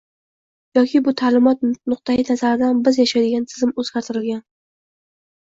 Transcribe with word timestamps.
yoki 0.77 1.01
bu 1.07 1.11
ta’limot 1.19 1.61
nuqtai 1.93 2.15
nazaridan, 2.29 2.79
biz 2.89 2.99
yashayotgan 3.03 3.47
tizim 3.53 3.75
“o‘zgartirilgan” 3.85 4.43